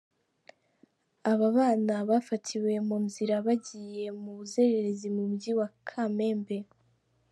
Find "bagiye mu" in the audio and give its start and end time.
3.45-4.31